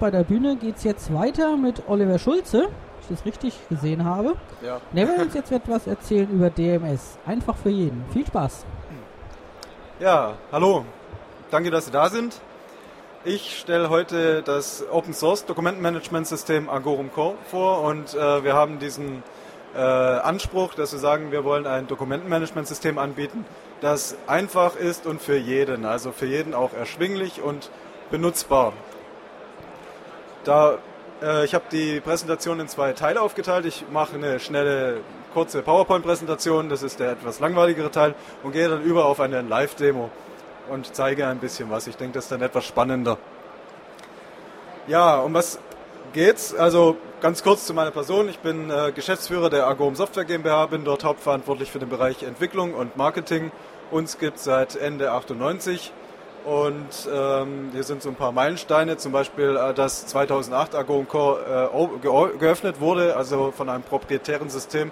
[0.00, 2.70] bei der Bühne geht es jetzt weiter mit Oliver Schulze, wenn
[3.02, 4.34] ich das richtig gesehen habe.
[4.62, 4.80] Ja.
[4.92, 7.18] Der wird uns jetzt etwas erzählen über DMS.
[7.26, 8.04] Einfach für jeden.
[8.12, 8.64] Viel Spaß.
[10.00, 10.86] Ja, hallo.
[11.50, 12.40] Danke, dass Sie da sind.
[13.22, 18.78] Ich stelle heute das Open Source Dokumentenmanagement System Agorum Core vor und äh, wir haben
[18.78, 19.22] diesen
[19.74, 23.44] äh, Anspruch, dass wir sagen, wir wollen ein Dokumentenmanagement System anbieten,
[23.82, 27.70] das einfach ist und für jeden, also für jeden auch erschwinglich und
[28.10, 28.72] benutzbar.
[30.44, 30.78] Da
[31.22, 33.66] äh, ich habe die Präsentation in zwei Teile aufgeteilt.
[33.66, 35.00] Ich mache eine schnelle,
[35.34, 40.10] kurze PowerPoint-Präsentation, das ist der etwas langweiligere Teil, und gehe dann über auf eine Live-Demo
[40.70, 41.86] und zeige ein bisschen was.
[41.86, 43.18] Ich denke, das ist dann etwas spannender.
[44.86, 45.58] Ja, um was
[46.12, 46.54] geht's?
[46.54, 48.28] Also ganz kurz zu meiner Person.
[48.28, 52.74] Ich bin äh, Geschäftsführer der Agorum Software GmbH, bin dort hauptverantwortlich für den Bereich Entwicklung
[52.74, 53.52] und Marketing.
[53.90, 55.92] Uns gibt es seit Ende 98
[56.44, 61.70] und ähm, hier sind so ein paar Meilensteine, zum Beispiel, äh, dass 2008 Agorum Core
[61.72, 64.90] äh, geöffnet wurde, also von einem proprietären System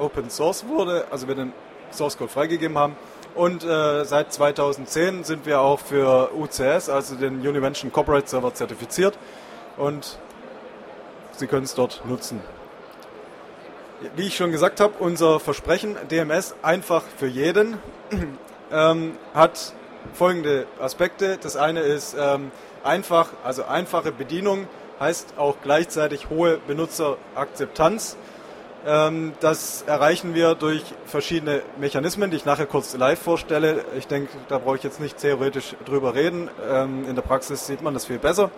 [0.00, 1.52] Open Source wurde, also wir den
[1.90, 2.96] Source Code freigegeben haben.
[3.34, 9.18] Und äh, seit 2010 sind wir auch für UCS, also den Univention Corporate Server, zertifiziert.
[9.76, 10.18] Und
[11.36, 12.40] Sie können es dort nutzen.
[14.14, 17.78] Wie ich schon gesagt habe, unser Versprechen DMS einfach für jeden
[18.72, 19.72] ähm, hat
[20.12, 21.38] folgende Aspekte.
[21.40, 22.50] Das eine ist ähm,
[22.82, 24.68] einfach, also einfache Bedienung
[25.00, 28.16] heißt auch gleichzeitig hohe Benutzerakzeptanz.
[28.86, 33.84] Ähm, das erreichen wir durch verschiedene Mechanismen, die ich nachher kurz live vorstelle.
[33.96, 36.50] Ich denke, da brauche ich jetzt nicht theoretisch drüber reden.
[36.70, 38.50] Ähm, in der Praxis sieht man das viel besser.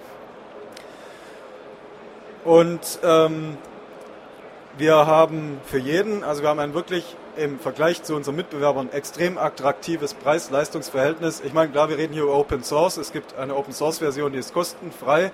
[2.44, 3.56] Und ähm,
[4.78, 9.38] wir haben für jeden, also wir haben ein wirklich im Vergleich zu unseren Mitbewerbern extrem
[9.38, 11.42] attraktives Preis-Leistungs-Verhältnis.
[11.44, 12.96] Ich meine, klar, wir reden hier über Open Source.
[12.96, 15.32] Es gibt eine Open Source-Version, die ist kostenfrei.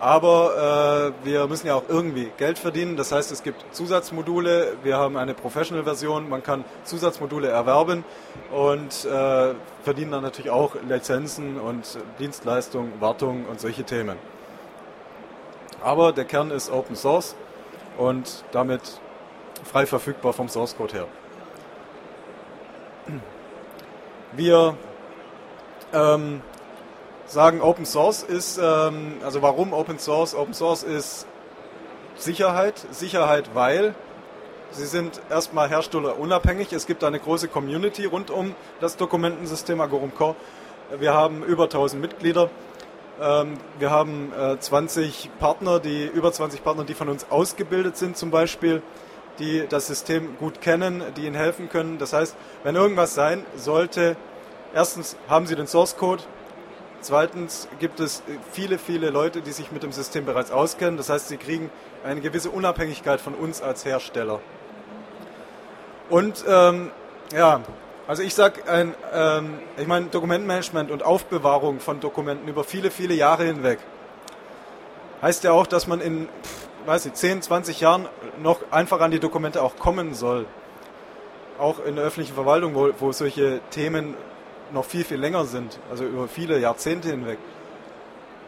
[0.00, 2.96] Aber äh, wir müssen ja auch irgendwie Geld verdienen.
[2.96, 4.76] Das heißt, es gibt Zusatzmodule.
[4.84, 6.28] Wir haben eine Professional-Version.
[6.28, 8.04] Man kann Zusatzmodule erwerben
[8.52, 14.16] und äh, verdienen dann natürlich auch Lizenzen und Dienstleistungen, Wartung und solche Themen.
[15.82, 17.34] Aber der Kern ist Open Source
[17.98, 18.80] und damit
[19.64, 21.06] frei verfügbar vom Source Code her.
[24.32, 24.76] Wir
[25.92, 26.40] ähm,
[27.26, 30.34] sagen, Open Source ist, ähm, also warum Open Source?
[30.34, 31.26] Open Source ist
[32.16, 32.74] Sicherheit.
[32.90, 33.94] Sicherheit, weil
[34.70, 36.72] sie sind erstmal herstellerunabhängig.
[36.72, 40.36] Es gibt eine große Community rund um das Dokumentensystem Agorum Core.
[40.98, 42.50] Wir haben über 1000 Mitglieder.
[43.20, 48.16] Ähm, wir haben äh, 20 Partner, die über 20 Partner, die von uns ausgebildet sind
[48.16, 48.82] zum Beispiel,
[49.38, 51.98] die das System gut kennen, die ihnen helfen können.
[51.98, 54.16] Das heißt, wenn irgendwas sein sollte,
[54.74, 56.22] erstens haben sie den Source Code,
[57.00, 60.96] Zweitens gibt es viele, viele Leute, die sich mit dem System bereits auskennen.
[60.96, 61.70] Das heißt, sie kriegen
[62.04, 64.40] eine gewisse Unabhängigkeit von uns als Hersteller.
[66.10, 66.90] Und ähm,
[67.32, 67.60] ja,
[68.08, 73.44] also ich sage, ähm, ich meine Dokumentenmanagement und Aufbewahrung von Dokumenten über viele, viele Jahre
[73.44, 73.78] hinweg
[75.22, 76.28] heißt ja auch, dass man in,
[76.86, 78.08] weiß ich, 10, 20 Jahren
[78.42, 80.46] noch einfach an die Dokumente auch kommen soll.
[81.58, 84.14] Auch in der öffentlichen Verwaltung, wo, wo solche Themen
[84.72, 87.38] noch viel, viel länger sind, also über viele Jahrzehnte hinweg.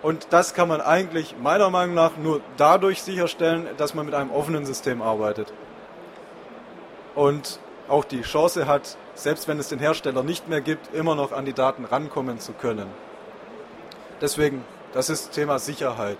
[0.02, 4.30] Und das kann man eigentlich meiner Meinung nach nur dadurch sicherstellen, dass man mit einem
[4.30, 5.52] offenen System arbeitet.
[7.14, 11.32] Und auch die Chance hat, selbst wenn es den Hersteller nicht mehr gibt, immer noch
[11.32, 12.86] an die Daten rankommen zu können.
[14.20, 16.18] Deswegen, das ist Thema Sicherheit.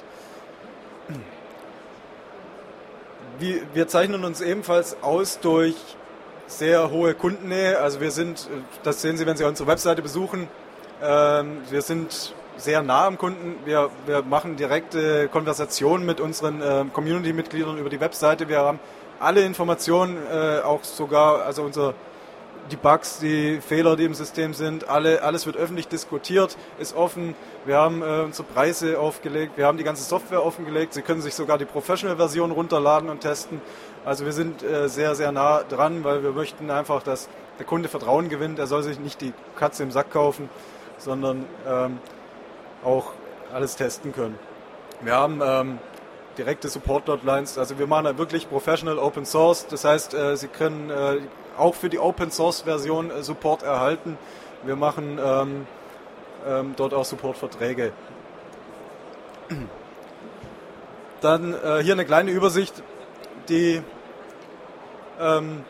[3.73, 5.75] Wir zeichnen uns ebenfalls aus durch
[6.47, 7.79] sehr hohe Kundennähe.
[7.79, 8.49] Also wir sind,
[8.83, 10.49] das sehen Sie, wenn Sie unsere Webseite besuchen,
[11.03, 13.57] ähm, wir sind sehr nah am Kunden.
[13.65, 18.49] Wir, wir machen direkte Konversationen mit unseren äh, Community-Mitgliedern über die Webseite.
[18.49, 18.79] Wir haben
[19.19, 21.95] alle Informationen, äh, auch sogar, also unser
[22.71, 27.35] die Bugs, die Fehler, die im System sind, alle, alles wird öffentlich diskutiert, ist offen.
[27.67, 30.95] Wir haben äh, unsere Preise aufgelegt, wir haben die ganze Software offengelegt.
[30.95, 33.61] Sie können sich sogar die Professional-Version runterladen und testen.
[34.05, 37.29] Also wir sind äh, sehr, sehr nah dran, weil wir möchten einfach, dass
[37.59, 38.59] der Kunde Vertrauen gewinnt.
[38.59, 40.49] Er soll sich nicht die Katze im Sack kaufen,
[40.97, 41.99] sondern ähm,
[42.85, 43.13] auch
[43.53, 44.39] alles testen können.
[45.03, 45.79] Wir haben ähm,
[46.39, 47.59] direkte Support-Hotlines.
[47.59, 49.67] Also wir machen da wirklich Professional Open Source.
[49.67, 51.19] Das heißt, äh, Sie können äh,
[51.61, 54.19] auch für die Open Source Version äh, Support erhalten.
[54.63, 55.67] Wir machen ähm,
[56.47, 57.93] ähm, dort auch Support-Verträge.
[61.21, 62.83] Dann äh, hier eine kleine Übersicht,
[63.49, 63.83] die
[65.21, 65.65] ähm,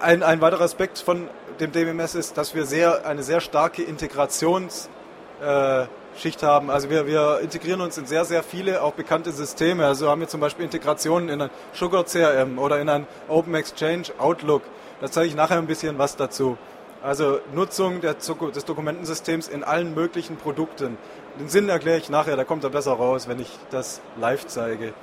[0.00, 1.28] ein, ein weiterer Aspekt von
[1.60, 6.70] dem DMS ist, dass wir sehr, eine sehr starke Integrationsgeschichte Schicht haben.
[6.70, 9.86] Also wir, wir integrieren uns in sehr, sehr viele auch bekannte Systeme.
[9.86, 14.04] Also haben wir zum Beispiel Integrationen in ein Sugar CRM oder in ein Open Exchange
[14.18, 14.62] Outlook.
[15.00, 16.56] Da zeige ich nachher ein bisschen was dazu.
[17.02, 20.96] Also Nutzung der, des Dokumentensystems in allen möglichen Produkten.
[21.38, 24.94] Den Sinn erkläre ich nachher, da kommt er besser raus, wenn ich das live zeige.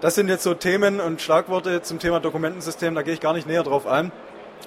[0.00, 3.46] Das sind jetzt so Themen und Schlagworte zum Thema Dokumentensystem, da gehe ich gar nicht
[3.46, 4.12] näher drauf ein.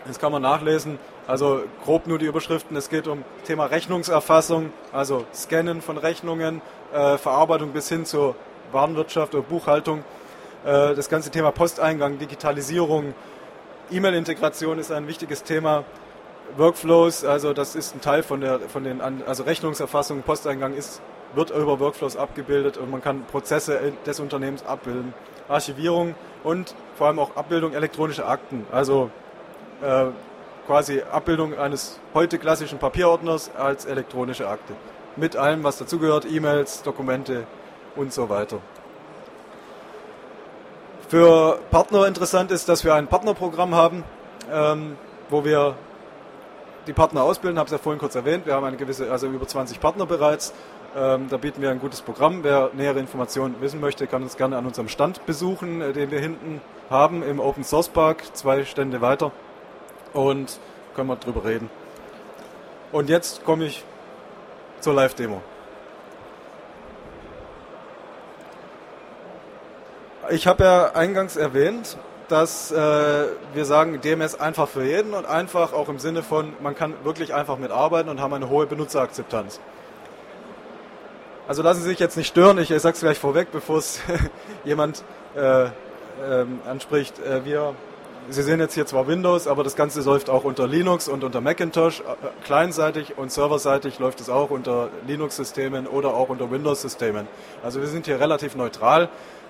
[0.06, 1.00] Das kann man nachlesen.
[1.28, 2.78] Also grob nur die Überschriften.
[2.78, 6.62] Es geht um Thema Rechnungserfassung, also Scannen von Rechnungen,
[6.94, 8.36] äh, Verarbeitung bis hin zur
[8.72, 10.04] Warenwirtschaft oder Buchhaltung.
[10.66, 13.16] Äh, das ganze Thema Posteingang, Digitalisierung,
[13.92, 15.84] E-Mail-Integration ist ein wichtiges Thema.
[16.58, 21.02] Workflows, also das ist ein Teil von der, von den, also Rechnungserfassung, Posteingang ist,
[21.34, 25.14] wird über Workflows abgebildet und man kann Prozesse des Unternehmens abbilden.
[25.50, 29.10] Archivierung und vor allem auch Abbildung elektronischer Akten, also
[29.82, 30.06] äh,
[30.66, 34.74] quasi Abbildung eines heute klassischen Papierordners als elektronische Akte.
[35.16, 37.46] Mit allem, was dazugehört, E-Mails, Dokumente
[37.96, 38.60] und so weiter.
[41.08, 44.04] Für Partner interessant ist, dass wir ein Partnerprogramm haben,
[44.52, 44.98] ähm,
[45.30, 45.76] wo wir
[46.88, 48.46] die Partner ausbilden, habe es ja vorhin kurz erwähnt.
[48.46, 50.54] Wir haben eine gewisse, also über 20 Partner bereits.
[50.96, 52.44] Ähm, da bieten wir ein gutes Programm.
[52.44, 56.20] Wer nähere Informationen wissen möchte, kann uns gerne an unserem Stand besuchen, äh, den wir
[56.20, 59.32] hinten haben im Open Source Park, zwei Stände weiter.
[60.16, 60.60] Und
[60.96, 61.70] können wir drüber reden.
[62.94, 63.84] Und jetzt komme ich
[64.80, 65.42] zur Live-Demo.
[70.30, 71.98] Ich habe ja eingangs erwähnt,
[72.30, 72.76] dass äh,
[73.54, 77.34] wir sagen, DMS einfach für jeden und einfach auch im Sinne von, man kann wirklich
[77.34, 79.60] einfach mitarbeiten und haben eine hohe Benutzerakzeptanz.
[81.46, 84.00] Also lassen Sie sich jetzt nicht stören, ich, ich sage es gleich vorweg, bevor es
[84.64, 85.04] jemand
[85.36, 85.66] äh,
[86.26, 87.20] ähm, anspricht.
[87.20, 87.76] Äh, wir,
[88.30, 91.42] Sie sehen jetzt hier zwar Windows, aber das Ganze läuft auch unter Linux und unter
[91.42, 92.00] Macintosh.
[92.00, 92.04] Äh,
[92.44, 97.28] kleinseitig und serverseitig läuft es auch unter Linux-Systemen oder auch unter Windows-Systemen.
[97.64, 99.10] Also wir sind hier relativ neutral.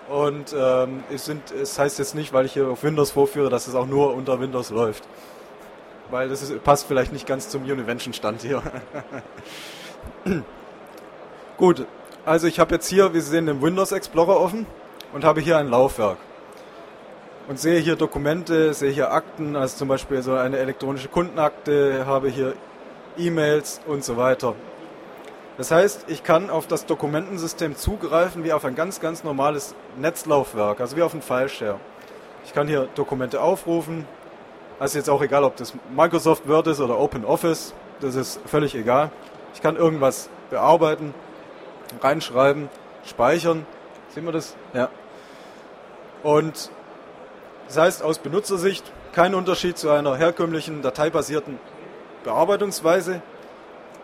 [0.10, 3.68] Und ähm, es, sind, es heißt jetzt nicht, weil ich hier auf Windows vorführe, dass
[3.68, 5.04] es auch nur unter Windows läuft.
[6.12, 8.62] Weil das ist, passt vielleicht nicht ganz zum Univention-Stand hier.
[11.58, 11.88] Gut,
[12.26, 14.68] also ich habe jetzt hier, wie Sie sehen, den Windows Explorer offen
[15.14, 16.18] und habe hier ein Laufwerk.
[17.48, 22.30] Und sehe hier Dokumente, sehe hier Akten, also zum Beispiel so eine elektronische Kundenakte, habe
[22.30, 22.54] hier
[23.18, 24.56] E-Mails und so weiter.
[25.58, 30.82] Das heißt, ich kann auf das Dokumentensystem zugreifen wie auf ein ganz, ganz normales Netzlaufwerk,
[30.82, 31.80] also wie auf ein Fileshare.
[32.46, 34.08] Ich kann hier Dokumente aufrufen.
[34.80, 39.12] Also jetzt auch egal, ob das Microsoft Word ist oder OpenOffice, das ist völlig egal.
[39.54, 41.14] Ich kann irgendwas bearbeiten,
[42.02, 42.70] reinschreiben,
[43.06, 43.66] speichern.
[44.10, 44.56] Sehen wir das?
[44.74, 44.90] Ja.
[46.24, 46.70] Und
[47.68, 51.60] das heißt, aus Benutzersicht kein Unterschied zu einer herkömmlichen dateibasierten
[52.24, 53.22] Bearbeitungsweise.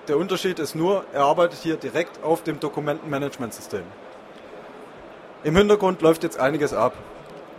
[0.07, 3.83] Der Unterschied ist nur, er arbeitet hier direkt auf dem Dokumentenmanagementsystem.
[5.43, 6.93] Im Hintergrund läuft jetzt einiges ab.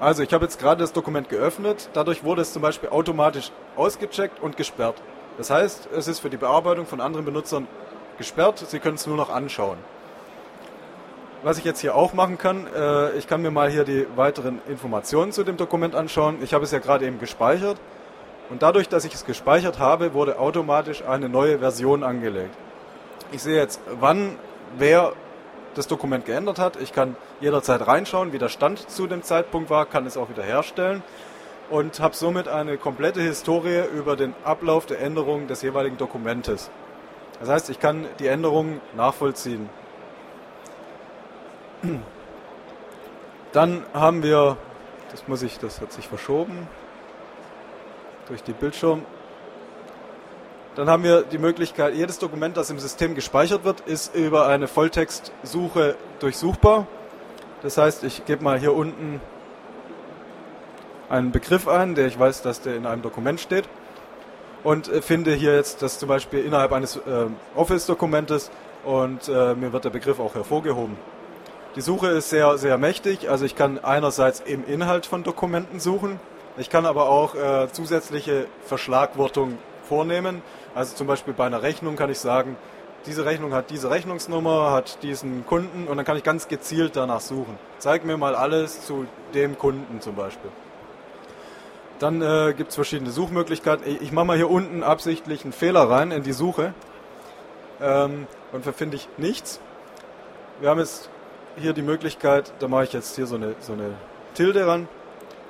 [0.01, 4.41] Also ich habe jetzt gerade das Dokument geöffnet, dadurch wurde es zum Beispiel automatisch ausgecheckt
[4.41, 4.97] und gesperrt.
[5.39, 7.69] Das heißt, es ist für die Bearbeitung von anderen Benutzern
[8.19, 9.79] gesperrt, Sie können es nur noch anschauen.
[11.45, 14.61] Was ich jetzt hier auch machen kann, äh, ich kann mir mal hier die weiteren
[14.69, 16.39] Informationen zu dem Dokument anschauen.
[16.41, 17.79] Ich habe es ja gerade eben gespeichert.
[18.49, 22.55] Und dadurch, dass ich es gespeichert habe, wurde automatisch eine neue Version angelegt.
[23.33, 24.37] Ich sehe jetzt, wann
[24.79, 25.15] wer
[25.75, 26.77] das Dokument geändert hat.
[26.77, 30.43] Ich kann jederzeit reinschauen, wie der Stand zu dem Zeitpunkt war, kann es auch wieder
[30.45, 31.03] herstellen
[31.71, 36.71] und habe somit eine komplette Historie über den Ablauf der Änderung des jeweiligen Dokumentes.
[37.41, 39.69] Das heißt, ich kann die Änderungen nachvollziehen.
[43.53, 44.57] Dann haben wir,
[45.11, 46.67] das muss ich, das hat sich verschoben
[48.29, 49.05] durch den Bildschirm.
[50.75, 54.69] Dann haben wir die Möglichkeit, jedes Dokument, das im System gespeichert wird, ist über eine
[54.69, 56.87] Volltextsuche durchsuchbar.
[57.63, 59.21] Das heißt, ich gebe mal hier unten
[61.11, 63.69] einen Begriff ein, der ich weiß, dass der in einem Dokument steht
[64.65, 68.51] und äh, finde hier jetzt das zum Beispiel innerhalb eines äh, Office-Dokumentes
[68.85, 70.97] und äh, mir wird der Begriff auch hervorgehoben.
[71.75, 76.21] Die Suche ist sehr, sehr mächtig, also ich kann einerseits im Inhalt von Dokumenten suchen,
[76.59, 80.43] ich kann aber auch äh, zusätzliche Verschlagwortung vornehmen.
[80.75, 82.57] Also zum Beispiel bei einer Rechnung kann ich sagen,
[83.07, 87.21] diese Rechnung hat diese Rechnungsnummer, hat diesen Kunden und dann kann ich ganz gezielt danach
[87.21, 87.59] suchen.
[87.79, 90.51] Zeig mir mal alles zu dem Kunden zum Beispiel.
[91.99, 93.87] Dann äh, gibt es verschiedene Suchmöglichkeiten.
[93.87, 96.75] Ich, ich mache mal hier unten absichtlich einen Fehler rein in die Suche
[97.81, 99.59] ähm, und finde ich nichts.
[100.61, 101.09] Wir haben jetzt
[101.57, 103.95] hier die Möglichkeit, da mache ich jetzt hier so eine, so eine
[104.35, 104.89] Tilde ran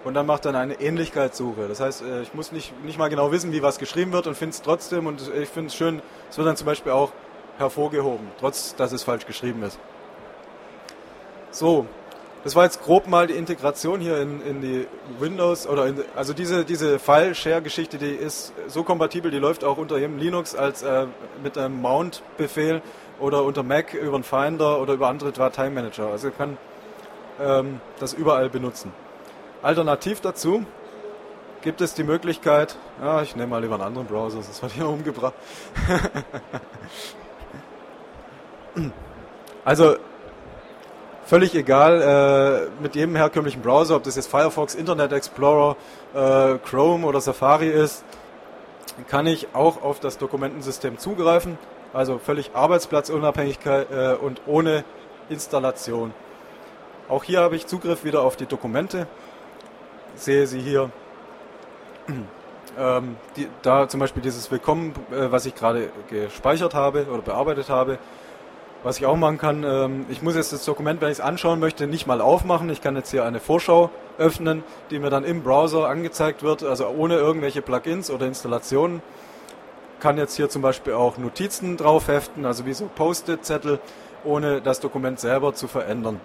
[0.04, 1.68] und dann macht dann eine Ähnlichkeitssuche.
[1.68, 4.36] Das heißt, äh, ich muss nicht, nicht mal genau wissen, wie was geschrieben wird und
[4.36, 7.12] finde es trotzdem und ich finde es schön, es wird dann zum Beispiel auch
[7.58, 9.78] hervorgehoben, trotz dass es falsch geschrieben ist.
[11.50, 11.86] So,
[12.44, 14.86] das war jetzt grob mal die Integration hier in, in die
[15.20, 19.98] Windows oder in, also diese, diese File-Share-Geschichte, die ist so kompatibel, die läuft auch unter
[19.98, 21.06] jedem Linux als äh,
[21.42, 22.82] mit einem Mount-Befehl
[23.22, 26.08] oder unter Mac über einen Finder oder über andere Dateimanager.
[26.08, 26.58] Also kann
[27.40, 28.92] ähm, das überall benutzen.
[29.62, 30.66] Alternativ dazu
[31.62, 34.88] gibt es die Möglichkeit, ja, ich nehme mal lieber einen anderen Browser, das wird hier
[34.88, 35.34] umgebracht.
[39.64, 39.94] also
[41.24, 45.76] völlig egal, äh, mit jedem herkömmlichen Browser, ob das jetzt Firefox, Internet Explorer,
[46.12, 48.04] äh, Chrome oder Safari ist,
[49.08, 51.56] kann ich auch auf das Dokumentensystem zugreifen.
[51.92, 54.84] Also völlig Arbeitsplatzunabhängigkeit äh, und ohne
[55.28, 56.14] Installation.
[57.08, 59.06] Auch hier habe ich Zugriff wieder auf die Dokumente.
[60.14, 60.90] Sehe sie hier.
[62.78, 67.68] Ähm, die, da zum Beispiel dieses Willkommen, äh, was ich gerade gespeichert habe oder bearbeitet
[67.68, 67.98] habe.
[68.82, 71.60] Was ich auch machen kann, ähm, ich muss jetzt das Dokument, wenn ich es anschauen
[71.60, 72.70] möchte, nicht mal aufmachen.
[72.70, 76.88] Ich kann jetzt hier eine Vorschau öffnen, die mir dann im Browser angezeigt wird, also
[76.88, 79.02] ohne irgendwelche Plugins oder Installationen.
[80.02, 83.78] Kann jetzt hier zum Beispiel auch Notizen drauf heften, also wie so Post-it-Zettel,
[84.24, 86.20] ohne das Dokument selber zu verändern.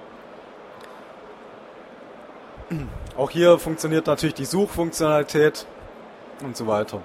[3.17, 5.67] Auch hier funktioniert natürlich die Suchfunktionalität
[6.43, 7.01] und so weiter.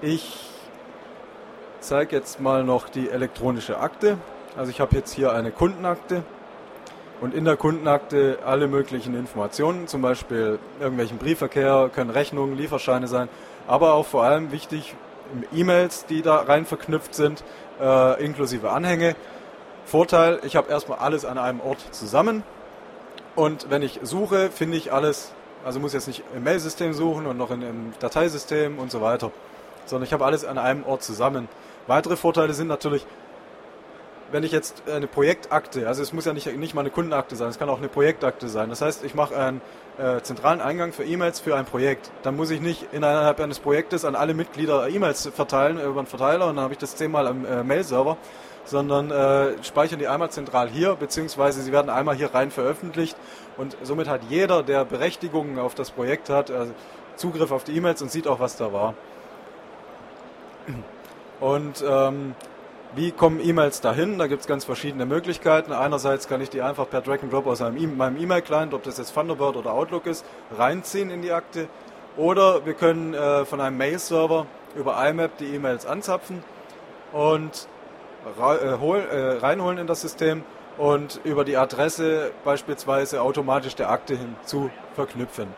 [0.00, 0.48] Ich
[1.80, 4.16] zeige jetzt mal noch die elektronische Akte.
[4.56, 6.22] Also ich habe jetzt hier eine Kundenakte
[7.20, 13.28] und in der Kundenakte alle möglichen Informationen, zum Beispiel irgendwelchen Briefverkehr, können Rechnungen, Lieferscheine sein,
[13.66, 14.94] aber auch vor allem wichtig
[15.54, 17.42] E-Mails, die da rein verknüpft sind,
[17.80, 19.16] äh, inklusive Anhänge.
[19.84, 22.42] Vorteil, ich habe erstmal alles an einem Ort zusammen
[23.34, 25.32] und wenn ich suche, finde ich alles,
[25.64, 29.30] also muss jetzt nicht im Mail-System suchen und noch in, im Dateisystem und so weiter,
[29.86, 31.48] sondern ich habe alles an einem Ort zusammen.
[31.86, 33.06] Weitere Vorteile sind natürlich,
[34.32, 37.50] wenn ich jetzt eine Projektakte, also es muss ja nicht, nicht mal eine Kundenakte sein,
[37.50, 38.70] es kann auch eine Projektakte sein.
[38.70, 39.60] Das heißt, ich mache einen
[39.98, 42.10] äh, zentralen Eingang für E-Mails für ein Projekt.
[42.22, 46.46] Dann muss ich nicht innerhalb eines Projektes an alle Mitglieder E-Mails verteilen über einen Verteiler
[46.48, 48.16] und dann habe ich das zehnmal am äh, Mail-Server,
[48.64, 53.16] sondern äh, speichern die einmal zentral hier, beziehungsweise sie werden einmal hier rein veröffentlicht
[53.58, 56.72] und somit hat jeder, der Berechtigungen auf das Projekt hat, also
[57.16, 58.94] Zugriff auf die E-Mails und sieht auch, was da war.
[61.40, 62.34] Und ähm,
[62.94, 64.18] wie kommen E-Mails dahin?
[64.18, 65.72] Da gibt es ganz verschiedene Möglichkeiten.
[65.72, 68.98] Einerseits kann ich die einfach per Drag and Drop aus e meinem E-Mail-Client, ob das
[68.98, 70.24] jetzt Thunderbird oder Outlook ist,
[70.56, 71.68] reinziehen in die Akte.
[72.16, 74.46] Oder wir können äh, von einem Mail-Server
[74.76, 76.44] über IMAP die E-Mails anzapfen
[77.12, 77.66] und
[78.38, 80.44] äh, äh, reinholen in das System
[80.76, 85.48] und über die Adresse beispielsweise automatisch der Akte hinzu verknüpfen.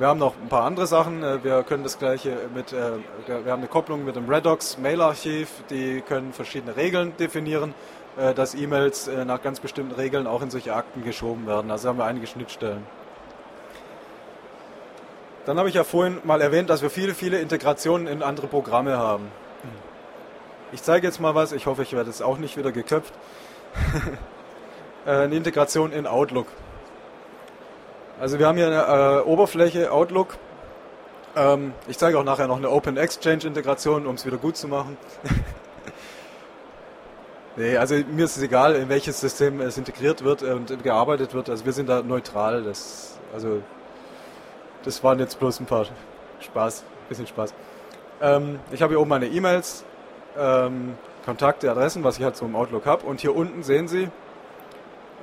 [0.00, 1.22] Wir haben noch ein paar andere Sachen.
[1.22, 2.92] Äh, wir können das gleiche mit, äh,
[3.26, 5.50] wir haben eine Kopplung mit dem Redox Mail-Archiv.
[5.68, 7.74] Die können verschiedene Regeln definieren,
[8.16, 11.70] äh, dass E-Mails nach ganz bestimmten Regeln auch in solche Akten geschoben werden.
[11.70, 12.82] Also haben wir einige Schnittstellen.
[15.44, 18.96] Dann habe ich ja vorhin mal erwähnt, dass wir viele, viele Integrationen in andere Programme
[18.96, 19.26] haben.
[20.72, 21.52] Ich zeige jetzt mal was.
[21.52, 23.12] Ich hoffe, ich werde es auch nicht wieder geköpft.
[25.04, 26.46] eine Integration in Outlook.
[28.20, 30.36] Also wir haben hier eine äh, Oberfläche Outlook.
[31.34, 34.68] Ähm, ich zeige auch nachher noch eine Open Exchange Integration, um es wieder gut zu
[34.68, 34.98] machen.
[37.56, 41.48] nee, also mir ist es egal, in welches System es integriert wird und gearbeitet wird.
[41.48, 42.62] Also wir sind da neutral.
[42.62, 43.62] Das, also
[44.84, 45.86] das waren jetzt bloß ein paar
[46.40, 47.54] Spaß, bisschen Spaß.
[48.20, 49.82] Ähm, ich habe hier oben meine E-Mails,
[50.38, 53.06] ähm, Kontakte, Adressen, was ich halt so im Outlook habe.
[53.06, 54.10] Und hier unten sehen Sie,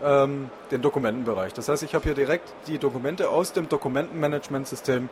[0.03, 1.53] ähm, den Dokumentenbereich.
[1.53, 5.09] Das heißt, ich habe hier direkt die Dokumente aus dem Dokumentenmanagementsystem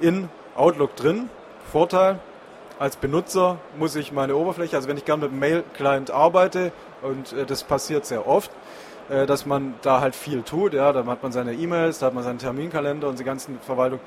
[0.00, 1.28] in Outlook drin.
[1.70, 2.18] Vorteil,
[2.78, 6.72] als Benutzer muss ich meine Oberfläche, also wenn ich gerne mit Mail-Client arbeite,
[7.02, 8.50] und äh, das passiert sehr oft,
[9.08, 12.14] äh, dass man da halt viel tut, ja, dann hat man seine E-Mails, da hat
[12.14, 14.00] man seinen Terminkalender und die ganzen Verwaltung.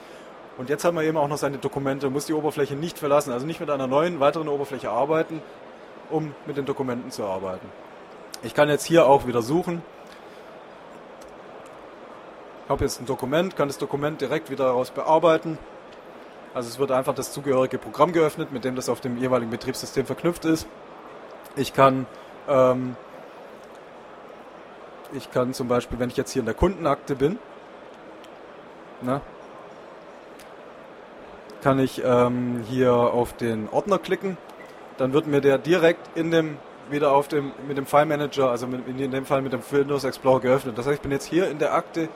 [0.57, 3.45] Und jetzt hat man eben auch noch seine Dokumente, muss die Oberfläche nicht verlassen, also
[3.45, 5.41] nicht mit einer neuen, weiteren Oberfläche arbeiten,
[6.09, 7.67] um mit den Dokumenten zu arbeiten.
[8.43, 9.81] Ich kann jetzt hier auch wieder suchen.
[12.65, 15.57] Ich habe jetzt ein Dokument, kann das Dokument direkt wieder daraus bearbeiten.
[16.53, 20.05] Also es wird einfach das zugehörige Programm geöffnet, mit dem das auf dem jeweiligen Betriebssystem
[20.05, 20.67] verknüpft ist.
[21.55, 22.05] Ich kann,
[22.47, 22.95] ähm,
[25.13, 27.39] ich kann zum Beispiel, wenn ich jetzt hier in der Kundenakte bin,
[29.01, 29.21] na,
[31.63, 34.37] kann ich ähm, hier auf den Ordner klicken.
[34.97, 36.57] Dann wird mir der direkt in dem
[36.89, 40.03] wieder auf dem, mit dem File Manager, also mit, in dem Fall mit dem Windows
[40.03, 40.77] Explorer geöffnet.
[40.77, 42.09] Das heißt, ich bin jetzt hier in der Akte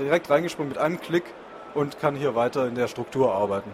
[0.00, 1.24] direkt reingesprungen mit einem Klick
[1.74, 3.70] und kann hier weiter in der Struktur arbeiten.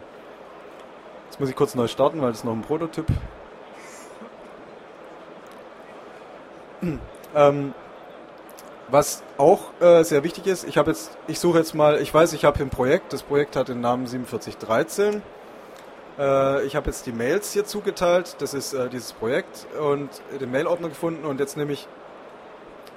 [1.27, 3.07] Jetzt muss ich kurz neu starten, weil das ist noch ein Prototyp.
[7.35, 7.73] Ähm,
[8.89, 12.35] was auch äh, sehr wichtig ist, ich habe jetzt, ich suche jetzt mal, ich weiß,
[12.35, 15.23] ich habe hier ein Projekt, das Projekt hat den Namen 4713.
[16.19, 20.51] Äh, ich habe jetzt die Mails hier zugeteilt, das ist äh, dieses Projekt und den
[20.51, 21.89] Mailordner gefunden und jetzt nehme ich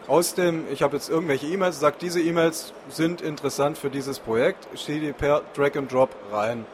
[0.07, 4.67] aus dem, ich habe jetzt irgendwelche E-Mails, sagt, diese E-Mails sind interessant für dieses Projekt,
[4.77, 6.65] stehe die per Drag and Drop rein.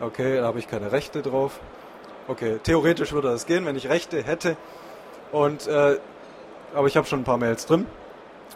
[0.00, 1.60] Okay, da habe ich keine Rechte drauf.
[2.28, 4.56] Okay, theoretisch würde das gehen, wenn ich Rechte hätte.
[5.32, 5.98] Und, äh,
[6.74, 7.86] aber ich habe schon ein paar Mails drin.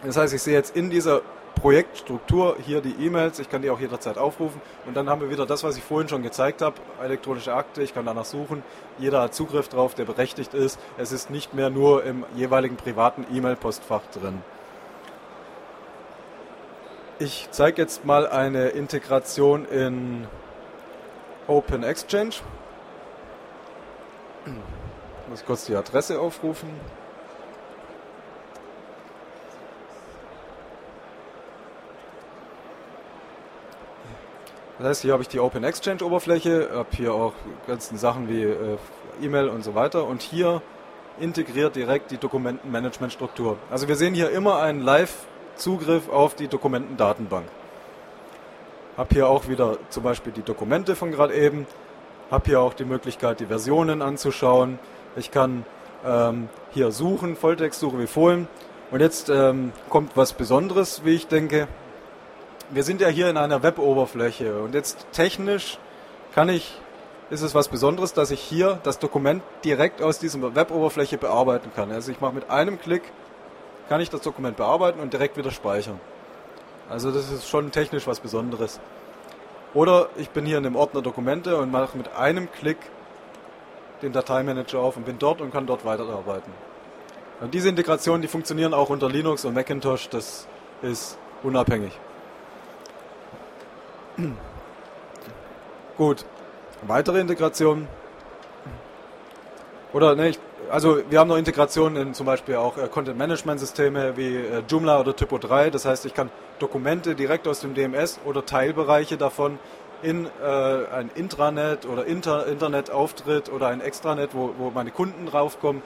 [0.05, 1.21] Das heißt, ich sehe jetzt in dieser
[1.61, 5.45] Projektstruktur hier die E-Mails, ich kann die auch jederzeit aufrufen und dann haben wir wieder
[5.45, 8.62] das, was ich vorhin schon gezeigt habe, elektronische Akte, ich kann danach suchen,
[8.99, 13.26] jeder hat Zugriff drauf, der berechtigt ist, es ist nicht mehr nur im jeweiligen privaten
[13.31, 14.43] E-Mail-Postfach drin.
[17.19, 20.26] Ich zeige jetzt mal eine Integration in
[21.47, 22.37] Open Exchange.
[24.47, 26.71] Ich muss kurz die Adresse aufrufen.
[34.80, 37.34] Das heißt, hier habe ich die Open Exchange Oberfläche, habe hier auch
[37.66, 38.78] ganzen Sachen wie äh,
[39.20, 40.62] E-Mail und so weiter und hier
[41.18, 43.58] integriert direkt die Dokumentenmanagementstruktur.
[43.70, 47.44] Also wir sehen hier immer einen Live-Zugriff auf die Dokumentendatenbank.
[48.96, 51.66] Habe hier auch wieder zum Beispiel die Dokumente von gerade eben,
[52.30, 54.78] habe hier auch die Möglichkeit, die Versionen anzuschauen.
[55.14, 55.66] Ich kann
[56.06, 58.49] ähm, hier suchen, Volltextsuche wie vorhin.
[58.90, 61.68] Und jetzt ähm, kommt was Besonderes, wie ich denke
[62.72, 65.78] wir sind ja hier in einer Web-Oberfläche und jetzt technisch
[66.34, 66.80] kann ich,
[67.30, 71.90] ist es was Besonderes, dass ich hier das Dokument direkt aus dieser Web-Oberfläche bearbeiten kann.
[71.90, 73.02] Also ich mache mit einem Klick,
[73.88, 75.98] kann ich das Dokument bearbeiten und direkt wieder speichern.
[76.88, 78.80] Also das ist schon technisch was Besonderes.
[79.74, 82.78] Oder ich bin hier in dem Ordner Dokumente und mache mit einem Klick
[84.02, 86.52] den Dateimanager auf und bin dort und kann dort weiterarbeiten.
[87.40, 90.46] Und diese Integrationen, die funktionieren auch unter Linux und Macintosh, das
[90.82, 91.92] ist unabhängig.
[95.96, 96.24] Gut.
[96.83, 97.88] Weitere Integration.
[99.92, 100.38] Oder ne, ich,
[100.70, 104.62] also wir haben noch Integrationen in zum Beispiel auch äh, Content Management Systeme wie äh,
[104.68, 105.70] Joomla oder Typo 3.
[105.70, 109.59] Das heißt, ich kann Dokumente direkt aus dem DMS oder Teilbereiche davon
[110.02, 110.30] in äh,
[110.92, 115.83] ein Intranet oder Inter Internetauftritt oder ein Extranet, wo, wo meine Kunden draufkommen,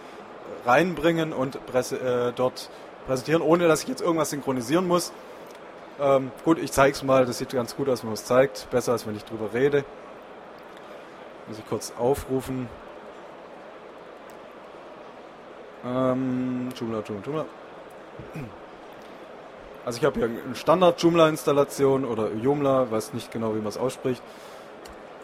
[0.66, 2.70] reinbringen und presse, äh, dort
[3.06, 5.12] präsentieren, ohne dass ich jetzt irgendwas synchronisieren muss.
[6.00, 8.68] Ähm, gut, ich zeige es mal, das sieht ganz gut aus, wenn man es zeigt.
[8.70, 9.84] Besser, als wenn ich drüber rede.
[11.46, 12.68] Muss ich kurz aufrufen.
[15.84, 17.44] Ähm, Joomla, Joomla, Joomla.
[19.84, 23.76] Also ich habe hier eine Standard Joomla-Installation oder Joomla, weiß nicht genau, wie man es
[23.76, 24.22] ausspricht.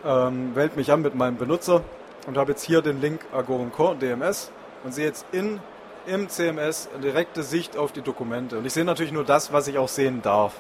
[0.05, 1.83] Ähm, wählt mich an mit meinem Benutzer
[2.27, 4.53] und habe jetzt hier den Link Agorum Core DMS
[4.85, 5.61] und sehe jetzt in
[6.07, 8.59] im CMS direkte Sicht auf die Dokumente.
[8.59, 10.55] Und ich sehe natürlich nur das, was ich auch sehen darf.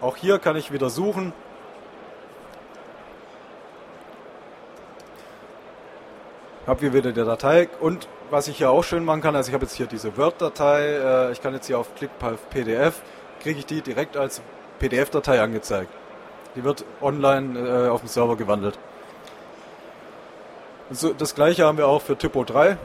[0.00, 1.32] Auch hier kann ich wieder suchen.
[6.66, 9.54] Habe hier wieder die Datei und was ich hier auch schön machen kann, also ich
[9.54, 12.10] habe jetzt hier diese Word-Datei, äh, ich kann jetzt hier auf Klick
[12.50, 13.02] PDF,
[13.40, 14.40] kriege ich die direkt als
[14.78, 15.90] PDF-Datei angezeigt.
[16.54, 18.78] Die wird online äh, auf dem Server gewandelt.
[21.18, 22.76] Das gleiche haben wir auch für Typo 3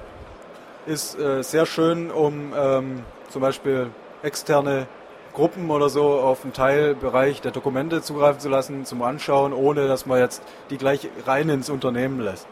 [0.85, 3.89] ist äh, sehr schön, um ähm, zum Beispiel
[4.23, 4.87] externe
[5.33, 10.05] Gruppen oder so auf einen Teilbereich der Dokumente zugreifen zu lassen, zum Anschauen, ohne dass
[10.05, 12.47] man jetzt die gleich rein ins Unternehmen lässt.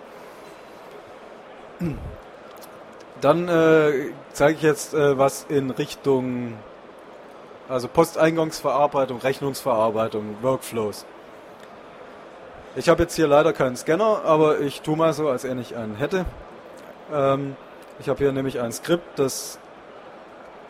[3.22, 6.54] Dann äh, zeige ich jetzt äh, was in Richtung
[7.70, 11.06] also Posteingangsverarbeitung, Rechnungsverarbeitung, Workflows.
[12.76, 15.76] Ich habe jetzt hier leider keinen Scanner, aber ich tue mal so, als er nicht
[15.76, 16.26] einen hätte.
[17.14, 17.56] Ähm,
[18.00, 19.60] ich habe hier nämlich ein Skript, das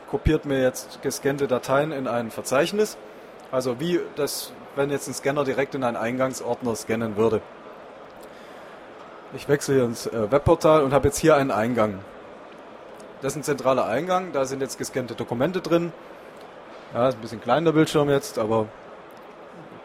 [0.10, 2.98] kopiert mir jetzt gescannte Dateien in ein Verzeichnis.
[3.52, 7.42] Also wie das, wenn jetzt ein Scanner direkt in einen Eingangsordner scannen würde.
[9.36, 12.00] Ich wechsle hier ins äh, Webportal und habe jetzt hier einen Eingang.
[13.22, 15.92] Das ist ein zentraler Eingang, da sind jetzt gescannte Dokumente drin.
[16.94, 18.68] Ja, ist ein bisschen kleiner Bildschirm jetzt, aber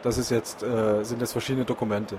[0.02, 2.18] das ist jetzt, äh, sind jetzt verschiedene Dokumente.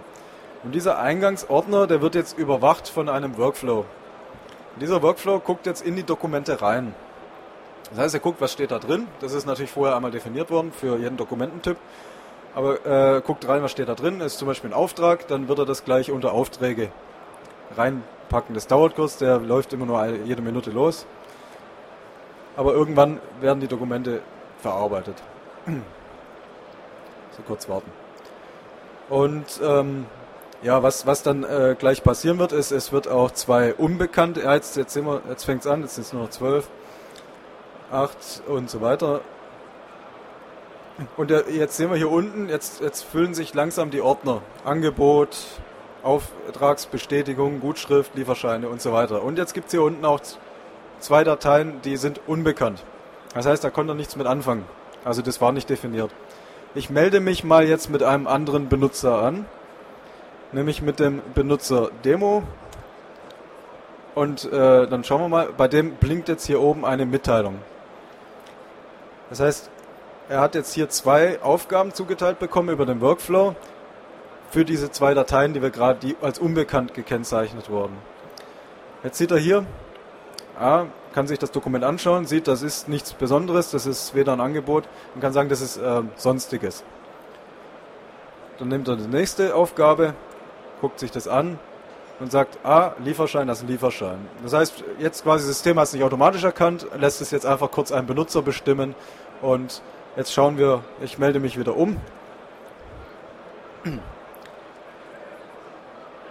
[0.64, 3.86] Und dieser Eingangsordner, der wird jetzt überwacht von einem Workflow.
[4.80, 6.94] Dieser Workflow guckt jetzt in die Dokumente rein.
[7.90, 9.08] Das heißt, er guckt, was steht da drin.
[9.20, 11.78] Das ist natürlich vorher einmal definiert worden für jeden Dokumententyp.
[12.56, 14.22] Aber äh, guckt rein, was steht da drin.
[14.22, 16.92] Ist zum Beispiel ein Auftrag, dann wird er das gleich unter Aufträge
[17.76, 18.56] reinpacken.
[18.56, 21.06] Das dauert kurz, der läuft immer nur jede Minute los.
[22.56, 24.22] Aber irgendwann werden die Dokumente
[24.60, 25.16] verarbeitet.
[25.66, 27.92] so kurz warten.
[29.10, 30.06] Und ähm,
[30.62, 34.56] ja, was, was dann äh, gleich passieren wird, ist, es wird auch zwei Unbekannte, ja,
[34.56, 34.98] jetzt, jetzt,
[35.30, 36.68] jetzt fängt es an, jetzt sind es nur noch zwölf,
[37.92, 39.22] 8 und so weiter.
[41.16, 44.42] Und jetzt sehen wir hier unten, jetzt, jetzt füllen sich langsam die Ordner.
[44.66, 45.38] Angebot,
[46.04, 49.24] Auftragsbestätigung, Gutschrift, Lieferscheine und so weiter.
[49.24, 50.20] Und jetzt gibt es hier unten auch
[51.00, 52.84] zwei Dateien, die sind unbekannt.
[53.34, 54.66] Das heißt, da konnte nichts mit anfangen.
[55.06, 56.12] Also das war nicht definiert.
[56.76, 59.46] Ich melde mich mal jetzt mit einem anderen Benutzer an,
[60.52, 62.44] nämlich mit dem Benutzer Demo.
[64.16, 67.60] Und äh, dann schauen wir mal, bei dem blinkt jetzt hier oben eine Mitteilung.
[69.30, 69.70] Das heißt,
[70.28, 73.56] er hat jetzt hier zwei Aufgaben zugeteilt bekommen über den Workflow
[74.50, 77.98] für diese zwei Dateien, die wir gerade die als unbekannt gekennzeichnet wurden.
[79.04, 79.66] Jetzt sieht er hier,
[80.60, 84.42] ah, kann sich das Dokument anschauen, sieht, das ist nichts Besonderes, das ist weder ein
[84.42, 86.84] Angebot und kann sagen, das ist äh, Sonstiges.
[88.58, 90.14] Dann nimmt er die nächste Aufgabe,
[90.82, 91.60] guckt sich das an
[92.20, 94.20] und sagt, ah, Lieferschein, das ist ein Lieferschein.
[94.44, 97.72] Das heißt, jetzt quasi das System hat es nicht automatisch erkannt, lässt es jetzt einfach
[97.72, 98.96] kurz einen Benutzer bestimmen
[99.42, 99.82] und
[100.16, 101.98] jetzt schauen wir, ich melde mich wieder um.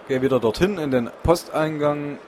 [0.09, 2.19] Gehe wieder dorthin in den Posteingang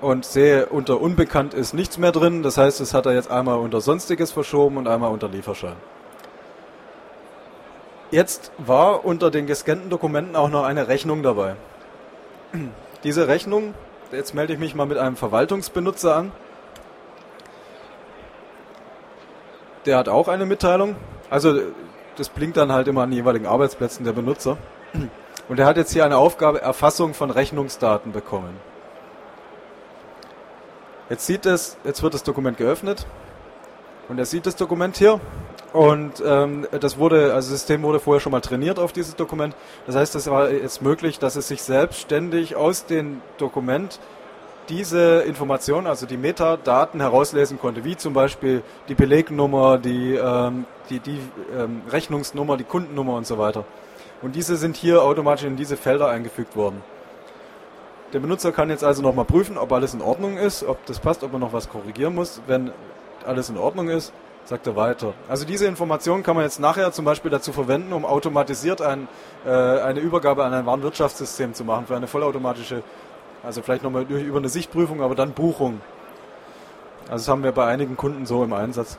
[0.00, 2.42] und sehe, unter Unbekannt ist nichts mehr drin.
[2.42, 5.76] Das heißt, es hat er jetzt einmal unter Sonstiges verschoben und einmal unter Lieferschein.
[8.10, 11.54] Jetzt war unter den gescannten Dokumenten auch noch eine Rechnung dabei.
[13.04, 13.74] Diese Rechnung,
[14.10, 16.32] jetzt melde ich mich mal mit einem Verwaltungsbenutzer an.
[19.86, 20.96] Der hat auch eine Mitteilung.
[21.30, 21.60] Also
[22.16, 24.58] das blinkt dann halt immer an den jeweiligen Arbeitsplätzen der Benutzer.
[25.48, 28.56] Und er hat jetzt hier eine Aufgabe Erfassung von Rechnungsdaten bekommen.
[31.08, 33.04] Jetzt sieht es, jetzt wird das Dokument geöffnet
[34.08, 35.20] und er sieht das Dokument hier
[35.72, 39.54] und ähm, das wurde, also das System wurde vorher schon mal trainiert auf dieses Dokument.
[39.86, 44.00] Das heißt, es war jetzt möglich, dass es sich selbstständig aus dem Dokument
[44.68, 51.00] diese Informationen, also die Metadaten herauslesen konnte, wie zum Beispiel die Belegnummer, die, ähm, die,
[51.00, 51.18] die
[51.56, 53.64] ähm, Rechnungsnummer, die Kundennummer und so weiter.
[54.22, 56.82] Und diese sind hier automatisch in diese Felder eingefügt worden.
[58.12, 61.22] Der Benutzer kann jetzt also nochmal prüfen, ob alles in Ordnung ist, ob das passt,
[61.22, 62.40] ob er noch was korrigieren muss.
[62.46, 62.72] Wenn
[63.24, 64.12] alles in Ordnung ist,
[64.44, 65.14] sagt er weiter.
[65.28, 69.08] Also diese Information kann man jetzt nachher zum Beispiel dazu verwenden, um automatisiert ein,
[69.46, 72.82] äh, eine Übergabe an ein Warenwirtschaftssystem zu machen, für eine vollautomatische,
[73.42, 75.80] also vielleicht nochmal über eine Sichtprüfung, aber dann Buchung.
[77.04, 78.98] Also das haben wir bei einigen Kunden so im Einsatz.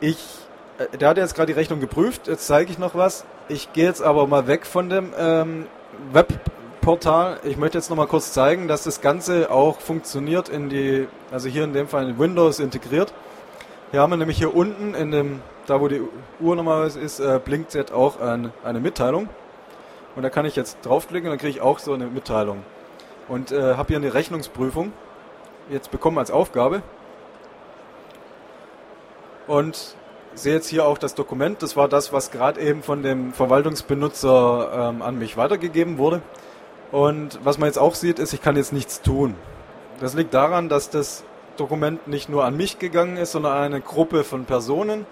[0.00, 0.18] Ich,
[0.78, 3.24] äh, der hat jetzt gerade die Rechnung geprüft, jetzt zeige ich noch was.
[3.48, 5.66] Ich gehe jetzt aber mal weg von dem ähm,
[6.86, 7.40] Webportal.
[7.42, 11.48] Ich möchte jetzt noch mal kurz zeigen, dass das Ganze auch funktioniert in die, also
[11.48, 13.12] hier in dem Fall in Windows integriert.
[13.90, 16.00] Hier haben wir nämlich hier unten in dem, da wo die
[16.38, 19.28] Uhr normalerweise ist, äh, blinkt jetzt auch ein, eine Mitteilung.
[20.14, 22.62] Und da kann ich jetzt draufklicken und dann kriege ich auch so eine Mitteilung.
[23.26, 24.92] Und äh, habe hier eine Rechnungsprüfung
[25.68, 26.82] jetzt bekommen als Aufgabe.
[29.48, 29.96] Und
[30.34, 31.64] sehe jetzt hier auch das Dokument.
[31.64, 36.22] Das war das, was gerade eben von dem Verwaltungsbenutzer ähm, an mich weitergegeben wurde.
[36.92, 39.34] Und was man jetzt auch sieht, ist, ich kann jetzt nichts tun.
[40.00, 41.24] Das liegt daran, dass das
[41.56, 45.06] Dokument nicht nur an mich gegangen ist, sondern an eine Gruppe von Personen.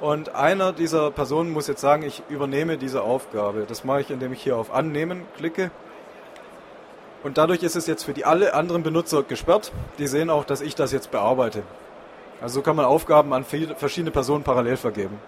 [0.00, 3.66] Und einer dieser Personen muss jetzt sagen, ich übernehme diese Aufgabe.
[3.68, 5.70] Das mache ich, indem ich hier auf Annehmen klicke.
[7.22, 9.70] Und dadurch ist es jetzt für die alle anderen Benutzer gesperrt.
[9.98, 11.62] Die sehen auch, dass ich das jetzt bearbeite.
[12.40, 15.20] Also so kann man Aufgaben an verschiedene Personen parallel vergeben.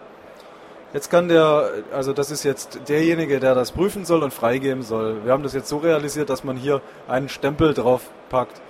[0.95, 5.25] Jetzt kann der, also das ist jetzt derjenige, der das prüfen soll und freigeben soll.
[5.25, 8.63] Wir haben das jetzt so realisiert, dass man hier einen Stempel drauf packt.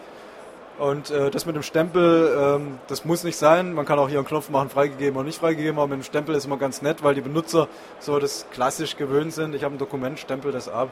[0.79, 3.75] Und äh, das mit dem Stempel, ähm, das muss nicht sein.
[3.75, 6.35] Man kann auch hier einen Knopf machen, freigegeben oder nicht freigegeben, aber mit dem Stempel
[6.35, 7.69] ist immer ganz nett, weil die Benutzer
[8.01, 9.55] so das klassisch gewöhnt sind.
[9.55, 10.89] Ich habe ein Dokument, stempel das ab.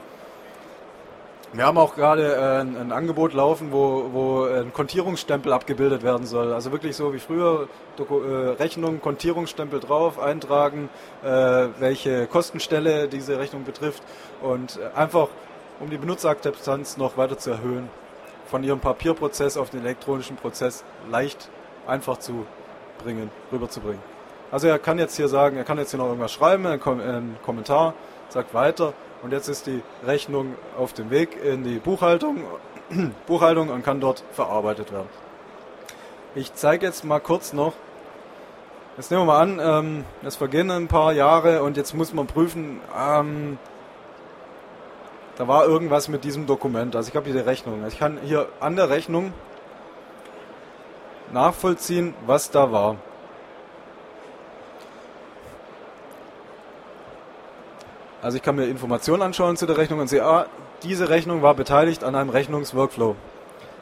[1.54, 6.50] Wir haben auch gerade äh, ein, Angebot laufen, wo, wo ein Kontierungsstempel abgebildet werden soll.
[6.50, 10.88] Also wirklich so wie früher, Doku, äh, Rechnung, Kontierungsstempel drauf, eintragen,
[11.22, 11.28] äh,
[11.78, 14.02] welche Kostenstelle diese Rechnung betrifft
[14.40, 15.28] und äh, einfach,
[15.78, 17.90] um die Benutzerakzeptanz noch weiter zu erhöhen,
[18.46, 21.50] von ihrem Papierprozess auf den elektronischen Prozess leicht
[21.86, 22.46] einfach zu
[23.04, 24.00] bringen, rüberzubringen.
[24.50, 27.92] Also er kann jetzt hier sagen, er kann jetzt hier noch irgendwas schreiben, einen Kommentar,
[28.30, 32.44] sagt weiter und jetzt ist die Rechnung auf dem Weg in die Buchhaltung,
[33.26, 35.08] Buchhaltung und kann dort verarbeitet werden.
[36.35, 37.74] Ich zeige jetzt mal kurz noch,
[38.96, 42.26] jetzt nehmen wir mal an, ähm, es vergehen ein paar Jahre und jetzt muss man
[42.26, 43.58] prüfen, ähm,
[45.37, 46.94] da war irgendwas mit diesem Dokument.
[46.94, 47.85] Also ich habe hier die Rechnung.
[47.88, 49.32] Ich kann hier an der Rechnung
[51.32, 52.96] nachvollziehen, was da war.
[58.22, 60.46] Also ich kann mir Informationen anschauen zu der Rechnung und sehe, ah,
[60.85, 63.16] diese Rechnung war beteiligt an einem Rechnungsworkflow.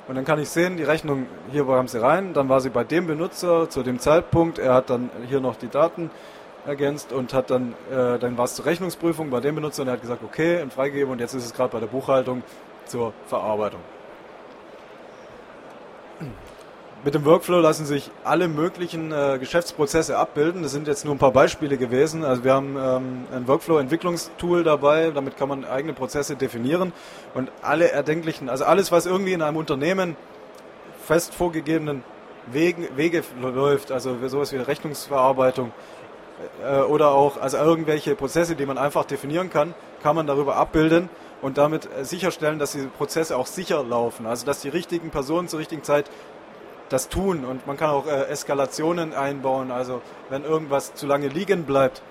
[0.09, 2.83] Und dann kann ich sehen, die Rechnung, hier kam sie rein, dann war sie bei
[2.83, 6.11] dem Benutzer zu dem Zeitpunkt, er hat dann hier noch die Daten
[6.67, 9.95] ergänzt und hat dann, äh, dann war es zur Rechnungsprüfung bei dem Benutzer und er
[9.95, 12.43] hat gesagt, okay, und freigegeben und jetzt ist es gerade bei der Buchhaltung
[12.87, 13.81] zur Verarbeitung.
[17.03, 20.63] Mit dem Workflow lassen sich alle möglichen äh, Geschäftsprozesse abbilden.
[20.63, 22.25] Das sind jetzt nur ein paar Beispiele gewesen.
[22.25, 25.11] Also wir haben ähm, ein Workflow-Entwicklungstool dabei.
[25.11, 26.93] Damit kann man eigene Prozesse definieren
[27.33, 30.15] und alle erdenklichen, also alles, was irgendwie in einem Unternehmen
[31.07, 32.05] fest vorgegebenen
[32.53, 35.73] Wegen, Wege läuft, also sowas wie Rechnungsverarbeitung
[36.63, 41.09] äh, oder auch also irgendwelche Prozesse, die man einfach definieren kann, kann man darüber abbilden
[41.43, 44.27] und damit äh, sicherstellen, dass diese Prozesse auch sicher laufen.
[44.27, 46.11] Also dass die richtigen Personen zur richtigen Zeit
[46.91, 49.71] das tun und man kann auch äh, Eskalationen einbauen.
[49.71, 52.03] Also wenn irgendwas zu lange liegen bleibt,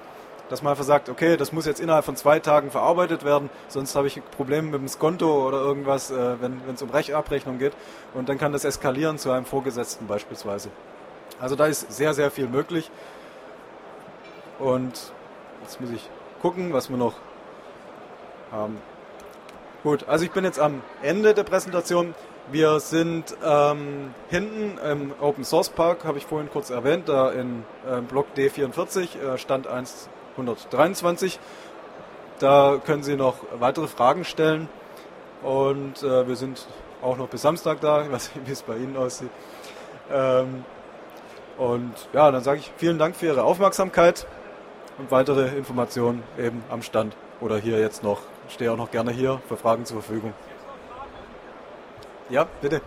[0.50, 3.96] dass man einfach sagt, okay, das muss jetzt innerhalb von zwei Tagen verarbeitet werden, sonst
[3.96, 7.74] habe ich Probleme mit dem Skonto oder irgendwas, äh, wenn es um Rechabrechnung geht.
[8.14, 10.70] Und dann kann das eskalieren zu einem Vorgesetzten beispielsweise.
[11.40, 12.90] Also da ist sehr, sehr viel möglich.
[14.58, 15.14] Und
[15.62, 16.10] jetzt muss ich
[16.42, 17.14] gucken, was wir noch
[18.52, 18.78] haben.
[19.84, 22.14] Gut, also ich bin jetzt am Ende der Präsentation.
[22.52, 27.64] Wir sind ähm, hinten im Open Source Park, habe ich vorhin kurz erwähnt, da in
[27.88, 31.40] äh, Block D44, äh, Stand 123.
[32.40, 34.68] Da können Sie noch weitere Fragen stellen.
[35.44, 36.66] Und äh, wir sind
[37.04, 38.02] auch noch bis Samstag da.
[38.02, 39.30] Ich weiß nicht, wie es bei Ihnen aussieht.
[40.12, 40.66] Ähm,
[41.60, 44.26] und ja, dann sage ich vielen Dank für Ihre Aufmerksamkeit
[44.98, 48.22] und weitere Informationen eben am Stand oder hier jetzt noch.
[48.48, 50.34] Ich stehe auch noch gerne hier für Fragen zur Verfügung.
[52.30, 52.82] Ja, bitte.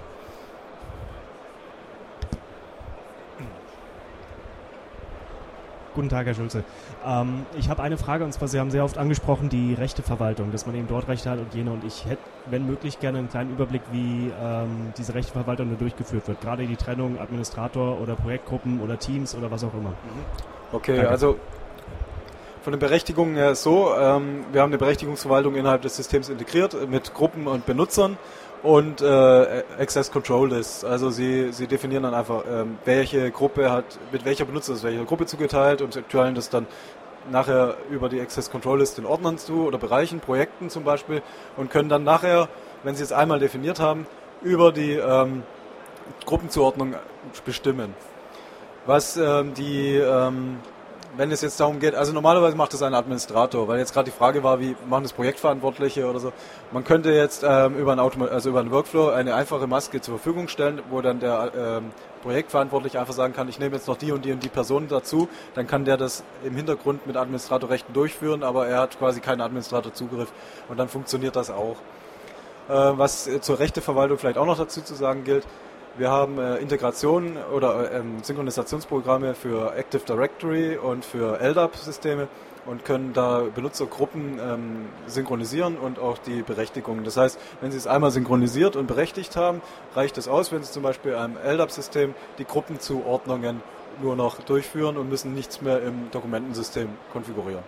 [5.95, 6.65] Guten Tag, Herr Schulze.
[7.05, 10.65] Ähm, ich habe eine Frage und zwar, Sie haben sehr oft angesprochen die Rechteverwaltung, dass
[10.65, 11.71] man eben dort Rechte hat und jene.
[11.71, 16.29] Und ich hätte, wenn möglich, gerne einen kleinen Überblick, wie ähm, diese Rechteverwaltung nur durchgeführt
[16.29, 16.41] wird.
[16.41, 19.91] Gerade die Trennung Administrator oder Projektgruppen oder Teams oder was auch immer.
[19.91, 20.25] Mhm.
[20.73, 21.11] Okay, Danke.
[21.11, 21.37] also
[22.63, 27.13] von den Berechtigungen her so, ähm, wir haben eine Berechtigungsverwaltung innerhalb des Systems integriert mit
[27.13, 28.17] Gruppen und Benutzern
[28.63, 30.85] und äh, Access Control Lists.
[30.85, 35.05] Also sie, sie definieren dann einfach, ähm, welche Gruppe hat, mit welcher Benutzer ist welcher
[35.05, 36.67] Gruppe zugeteilt und teilen das dann
[37.31, 41.23] nachher über die Access Control List den Ordnern zu oder Bereichen, Projekten zum Beispiel
[41.57, 42.49] und können dann nachher,
[42.83, 44.07] wenn sie es einmal definiert haben,
[44.43, 45.43] über die ähm,
[46.25, 46.95] Gruppenzuordnung
[47.45, 47.95] bestimmen.
[48.87, 50.59] Was ähm, die ähm,
[51.17, 54.17] wenn es jetzt darum geht, also normalerweise macht das ein Administrator, weil jetzt gerade die
[54.17, 56.33] Frage war, wie machen das Projektverantwortliche oder so.
[56.71, 60.19] Man könnte jetzt ähm, über, einen Automa also über einen Workflow eine einfache Maske zur
[60.19, 61.91] Verfügung stellen, wo dann der ähm,
[62.23, 65.29] Projektverantwortliche einfach sagen kann, ich nehme jetzt noch die und die und die Personen dazu,
[65.55, 70.33] dann kann der das im Hintergrund mit Administratorrechten durchführen, aber er hat quasi keinen Administratorzugriff
[70.69, 71.77] und dann funktioniert das auch.
[72.69, 75.45] Äh, was zur Rechteverwaltung vielleicht auch noch dazu zu sagen gilt,
[75.99, 82.29] wir haben äh, Integrationen oder äh, ähm, Synchronisationsprogramme für Active Directory und für LDAP-Systeme
[82.65, 87.05] und können da Benutzergruppen ähm, synchronisieren und auch die Berechtigungen.
[87.05, 89.61] Das heißt, wenn Sie es einmal synchronisiert und berechtigt haben,
[89.95, 93.61] reicht es aus, wenn Sie zum Beispiel einem LDAP-System die Gruppenzuordnungen
[94.01, 97.65] nur noch durchführen und müssen nichts mehr im Dokumentensystem konfigurieren.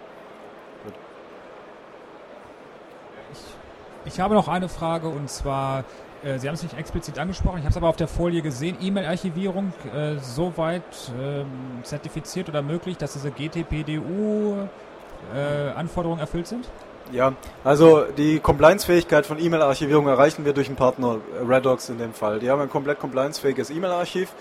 [3.32, 5.84] Ich, ich habe noch eine Frage und zwar
[6.24, 8.78] äh, Sie haben es nicht explizit angesprochen, ich habe es aber auf der Folie gesehen,
[8.80, 10.82] E-Mail-Archivierung äh, soweit
[11.20, 11.46] ähm,
[11.82, 16.66] zertifiziert oder möglich, dass diese GTPDU-Anforderungen äh, erfüllt sind?
[17.12, 22.14] Ja, also die Compliance-Fähigkeit von E-Mail-Archivierung erreichen wir durch einen Partner, äh, Redox in dem
[22.14, 22.38] Fall.
[22.38, 24.32] Die haben ein komplett compliance-fähiges E-Mail-Archiv,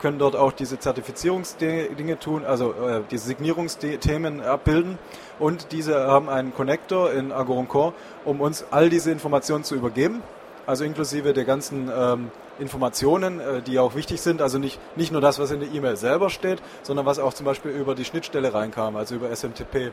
[0.00, 4.98] können dort auch diese Zertifizierungsdinge tun, also äh, diese Signierungsthemen abbilden
[5.38, 10.22] und diese haben einen Connector in Agoron Core, um uns all diese Informationen zu übergeben
[10.66, 14.42] also inklusive der ganzen ähm, Informationen, äh, die auch wichtig sind.
[14.42, 17.46] Also nicht, nicht nur das, was in der E-Mail selber steht, sondern was auch zum
[17.46, 19.92] Beispiel über die Schnittstelle reinkam, also über SMTP.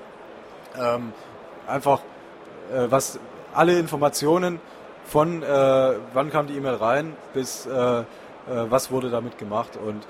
[0.80, 1.14] Ähm,
[1.68, 2.02] einfach,
[2.72, 3.20] äh, was
[3.54, 4.60] alle Informationen
[5.06, 8.04] von äh, wann kam die E-Mail rein bis äh,
[8.50, 10.06] äh, was wurde damit gemacht und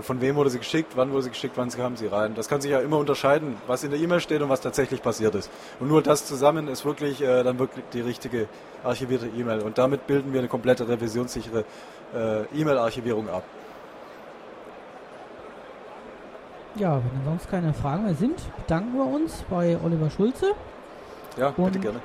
[0.00, 2.34] von wem wurde sie geschickt, wann wurde sie geschickt, wann kamen sie rein.
[2.34, 5.34] Das kann sich ja immer unterscheiden, was in der E-Mail steht und was tatsächlich passiert
[5.34, 5.50] ist.
[5.80, 8.48] Und nur das zusammen ist wirklich äh, dann wirklich die richtige
[8.84, 9.60] archivierte E-Mail.
[9.60, 11.64] Und damit bilden wir eine komplette revisionssichere
[12.14, 13.44] äh, E-Mail-Archivierung ab.
[16.76, 20.52] Ja, wenn sonst keine Fragen mehr sind, bedanken wir uns bei Oliver Schulze.
[21.36, 22.00] Ja, bitte gerne.